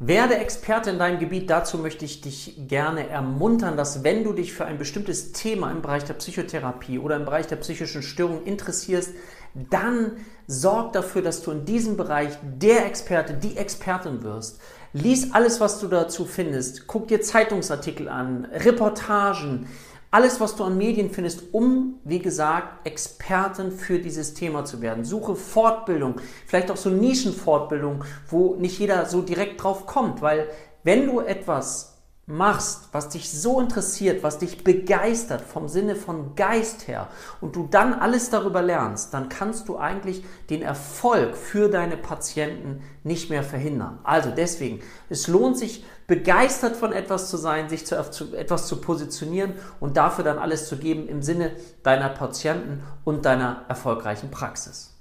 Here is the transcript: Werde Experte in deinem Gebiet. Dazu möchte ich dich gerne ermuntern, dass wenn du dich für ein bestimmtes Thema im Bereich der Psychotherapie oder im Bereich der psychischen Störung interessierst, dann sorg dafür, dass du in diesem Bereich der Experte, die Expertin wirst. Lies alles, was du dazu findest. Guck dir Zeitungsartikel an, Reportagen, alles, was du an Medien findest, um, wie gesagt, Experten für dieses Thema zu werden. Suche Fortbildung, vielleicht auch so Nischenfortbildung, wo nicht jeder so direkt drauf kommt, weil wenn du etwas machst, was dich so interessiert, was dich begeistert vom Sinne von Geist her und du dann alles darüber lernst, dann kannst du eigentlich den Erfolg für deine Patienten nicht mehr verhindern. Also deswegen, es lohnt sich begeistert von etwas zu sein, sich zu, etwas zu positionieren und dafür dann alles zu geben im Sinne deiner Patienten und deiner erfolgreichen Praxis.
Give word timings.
Werde 0.00 0.36
Experte 0.36 0.90
in 0.90 0.98
deinem 1.00 1.18
Gebiet. 1.18 1.50
Dazu 1.50 1.76
möchte 1.76 2.04
ich 2.04 2.20
dich 2.20 2.54
gerne 2.68 3.08
ermuntern, 3.08 3.76
dass 3.76 4.04
wenn 4.04 4.22
du 4.22 4.32
dich 4.32 4.52
für 4.52 4.64
ein 4.64 4.78
bestimmtes 4.78 5.32
Thema 5.32 5.72
im 5.72 5.82
Bereich 5.82 6.04
der 6.04 6.14
Psychotherapie 6.14 7.00
oder 7.00 7.16
im 7.16 7.24
Bereich 7.24 7.48
der 7.48 7.56
psychischen 7.56 8.02
Störung 8.02 8.44
interessierst, 8.44 9.12
dann 9.54 10.12
sorg 10.46 10.92
dafür, 10.92 11.22
dass 11.22 11.42
du 11.42 11.50
in 11.50 11.64
diesem 11.64 11.96
Bereich 11.96 12.30
der 12.42 12.86
Experte, 12.86 13.34
die 13.34 13.56
Expertin 13.56 14.22
wirst. 14.22 14.60
Lies 14.92 15.32
alles, 15.32 15.60
was 15.60 15.80
du 15.80 15.88
dazu 15.88 16.26
findest. 16.26 16.86
Guck 16.86 17.08
dir 17.08 17.20
Zeitungsartikel 17.20 18.08
an, 18.08 18.44
Reportagen, 18.52 19.66
alles, 20.10 20.40
was 20.40 20.56
du 20.56 20.64
an 20.64 20.78
Medien 20.78 21.10
findest, 21.10 21.52
um, 21.52 22.00
wie 22.04 22.18
gesagt, 22.18 22.86
Experten 22.86 23.72
für 23.72 23.98
dieses 23.98 24.34
Thema 24.34 24.64
zu 24.64 24.80
werden. 24.80 25.04
Suche 25.04 25.34
Fortbildung, 25.34 26.16
vielleicht 26.46 26.70
auch 26.70 26.76
so 26.76 26.88
Nischenfortbildung, 26.88 28.04
wo 28.28 28.54
nicht 28.54 28.78
jeder 28.78 29.04
so 29.06 29.20
direkt 29.20 29.62
drauf 29.62 29.86
kommt, 29.86 30.22
weil 30.22 30.48
wenn 30.82 31.06
du 31.06 31.20
etwas 31.20 31.97
machst, 32.28 32.90
was 32.92 33.08
dich 33.08 33.30
so 33.30 33.58
interessiert, 33.58 34.22
was 34.22 34.38
dich 34.38 34.62
begeistert 34.62 35.40
vom 35.40 35.66
Sinne 35.66 35.96
von 35.96 36.34
Geist 36.36 36.86
her 36.86 37.08
und 37.40 37.56
du 37.56 37.66
dann 37.70 37.94
alles 37.94 38.28
darüber 38.28 38.60
lernst, 38.60 39.14
dann 39.14 39.30
kannst 39.30 39.68
du 39.68 39.78
eigentlich 39.78 40.22
den 40.50 40.60
Erfolg 40.60 41.36
für 41.36 41.70
deine 41.70 41.96
Patienten 41.96 42.82
nicht 43.02 43.30
mehr 43.30 43.42
verhindern. 43.42 43.98
Also 44.04 44.30
deswegen, 44.30 44.80
es 45.08 45.26
lohnt 45.26 45.56
sich 45.56 45.84
begeistert 46.06 46.76
von 46.76 46.92
etwas 46.92 47.30
zu 47.30 47.38
sein, 47.38 47.70
sich 47.70 47.86
zu, 47.86 47.96
etwas 48.34 48.66
zu 48.66 48.80
positionieren 48.80 49.54
und 49.80 49.96
dafür 49.96 50.22
dann 50.22 50.38
alles 50.38 50.68
zu 50.68 50.76
geben 50.76 51.08
im 51.08 51.22
Sinne 51.22 51.52
deiner 51.82 52.10
Patienten 52.10 52.82
und 53.04 53.24
deiner 53.24 53.64
erfolgreichen 53.68 54.30
Praxis. 54.30 54.97